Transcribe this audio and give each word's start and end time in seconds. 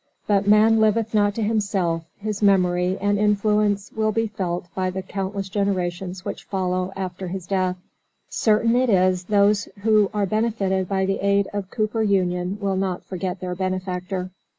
But 0.25 0.47
man 0.47 0.79
liveth 0.79 1.13
not 1.13 1.35
to 1.35 1.43
himself, 1.43 2.05
his 2.17 2.41
memory 2.41 2.97
and 2.99 3.19
influence 3.19 3.91
will 3.91 4.11
be 4.11 4.25
felt 4.25 4.65
by 4.73 4.89
the 4.89 5.03
countless 5.03 5.47
generations 5.47 6.25
which 6.25 6.43
will 6.47 6.49
follow 6.57 6.93
after 6.95 7.27
his 7.27 7.45
death. 7.45 7.77
Certain 8.27 8.75
it 8.75 8.89
is 8.89 9.25
those 9.25 9.65
who 9.83 10.09
are 10.11 10.25
benefited 10.25 10.89
by 10.89 11.05
the 11.05 11.19
aid 11.19 11.49
of 11.53 11.69
"Cooper 11.69 12.01
Union" 12.01 12.57
will 12.59 12.77
not 12.77 13.03
forget 13.05 13.41
their 13.41 13.53
benefactor. 13.53 14.31